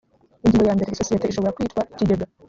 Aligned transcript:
ingingo 0.43 0.65
ya 0.67 0.75
mbere 0.77 0.89
isosiyete 0.91 1.25
ishobora 1.27 1.55
kwitwa 1.55 1.81
ikigega 1.91 2.25